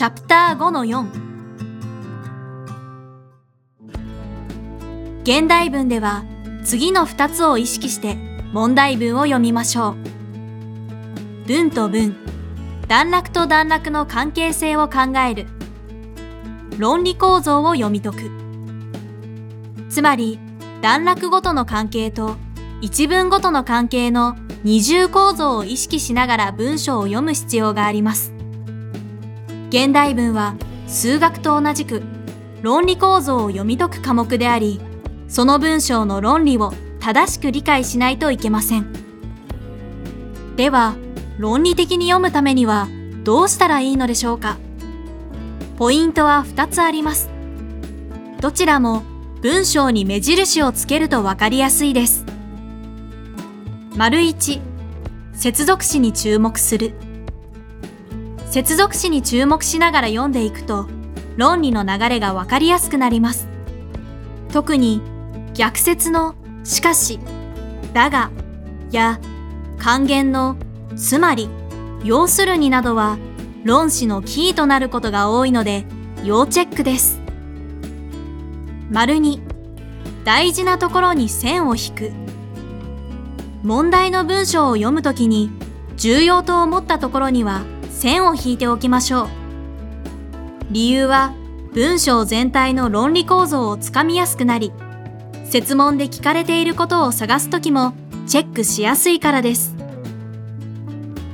[0.00, 1.04] チャプター5の4
[5.24, 6.24] 現代文では
[6.64, 8.16] 次の2つを意識して
[8.54, 9.96] 問題文を読みましょう。
[11.46, 12.16] 文と文、
[12.88, 15.48] 段落と段落の関係性を考える。
[16.78, 18.30] 論理構造を読み解く。
[19.90, 20.38] つまり、
[20.80, 22.36] 段落ごとの関係と
[22.80, 28.39] 一文ごとの関係の二重構造を意識しながら文章を読む必要があります。
[29.70, 30.56] 現代文は
[30.88, 32.02] 数学と同じく
[32.60, 34.80] 論理構造を読み解く科目であり、
[35.28, 38.92] その文章の論理を正しく理解しないといけません。
[40.56, 40.96] では、
[41.38, 42.88] 論理的に読むためには
[43.22, 44.58] どうしたらいいのでしょうか？
[45.78, 47.30] ポイントは2つあります。
[48.40, 49.04] どちらも
[49.40, 52.26] 文章に目印をつけるとわかりやすいです。
[53.96, 54.60] 丸1、
[55.32, 56.92] 接続詞に注目する。
[58.50, 60.88] 接続詞に注目しながら読んでいくと、
[61.36, 63.46] 論理の流れがわかりやすくなります。
[64.52, 65.00] 特に
[65.54, 67.20] 逆説のしかし、
[67.92, 68.32] だが、
[68.90, 69.20] や
[69.78, 70.56] 還元の
[70.96, 71.48] つまり、
[72.02, 73.18] 要するになどは
[73.62, 75.84] 論旨のキーとなることが多いので
[76.24, 77.20] 要チェックです。
[78.90, 79.40] 丸2
[80.24, 82.10] 大事なところに線を引く
[83.62, 85.50] 問題の文章を読むときに
[85.96, 87.62] 重要と思ったところには
[88.00, 89.28] 線を引いておきましょう。
[90.70, 91.34] 理由は
[91.74, 94.72] 文章全体の論理構造をつかみやすくなり、
[95.44, 97.92] 設問で聞かれていることを探すときも
[98.26, 99.74] チェックしやすいからです。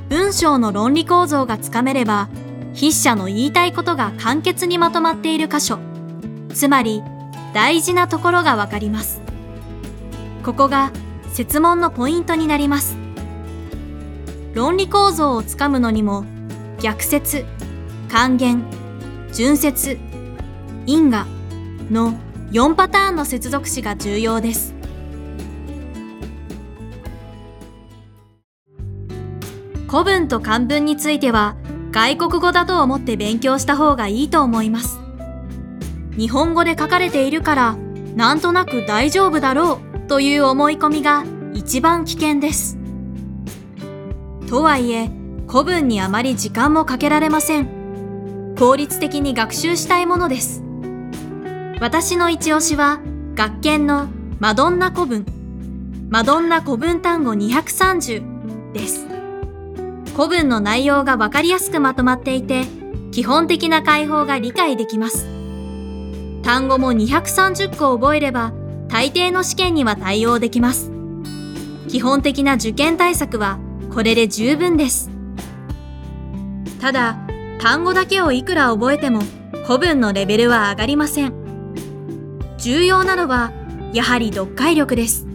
[0.09, 2.27] 文章の論理構造がつかめれば、
[2.75, 5.79] 筆者の言いたいことが簡潔にまとまっている箇所、
[6.53, 7.01] つまり
[7.53, 9.21] 大事なところがわかります。
[10.43, 10.91] ここが
[11.31, 12.97] 設問のポイントになります。
[14.53, 16.25] 論理構造をつかむのにも
[16.79, 17.45] 逆説、
[18.09, 18.63] 還元、
[19.33, 19.97] 順説、
[20.85, 21.25] 因果
[21.91, 22.13] の
[22.51, 24.75] 4パターンの接続詞が重要です。
[29.89, 31.55] 古文と漢文については
[31.91, 34.99] 外国語だと思って勉強した方がいいと思います。
[36.17, 37.77] 日本語で書かれているから
[38.15, 41.23] なんとなく大丈夫だろうという思い込みが
[41.53, 42.77] 一番危険です。
[44.47, 45.16] とはいえ
[45.49, 48.55] 古文にあまり時間もかけられません。
[48.59, 50.61] 効率的に学習したいものです。
[51.79, 52.99] 私の一押しは
[53.35, 54.07] 学研の
[54.39, 55.25] マドンナ古文、
[56.09, 59.07] マドンナ古文単語230です。
[60.15, 62.65] 古文の内容がわかりやすくまとまっていて、
[63.11, 65.27] 基本的な解放が理解できます。
[66.43, 68.51] 単語も230個覚えれば、
[68.89, 70.91] 大抵の試験には対応できます。
[71.87, 73.59] 基本的な受験対策は
[73.93, 75.16] これで十分です。
[76.79, 77.17] ただ、
[77.59, 79.21] 単語だけをいくら覚えても
[79.65, 81.33] 古文のレベルは上がりません。
[82.57, 83.51] 重要なのは、
[83.93, 85.27] やはり読解力です。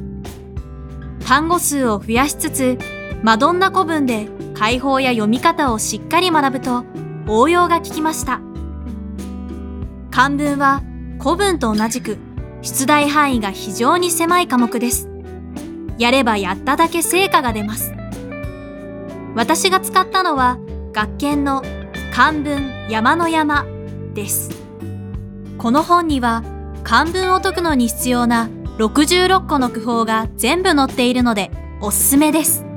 [1.27, 2.79] 単語数を増やしつつ、
[3.23, 6.85] マドンナ古文で解放や読み方をしっかり学ぶと
[7.29, 8.41] 応用が効きました。
[10.11, 10.83] 漢文は
[11.21, 12.19] 古文と同じく
[12.63, 15.09] 出題範囲が非常に狭い科目です。
[15.99, 17.93] やればやっただけ成果が出ます。
[19.35, 20.59] 私が使ったのは
[20.93, 21.63] 学研の
[22.13, 23.65] 漢文山の山
[24.13, 24.51] です。
[25.57, 26.45] この本には
[26.85, 32.72] 漢文を解くのに必要な66個の句法が全部載っているのでおすすめです。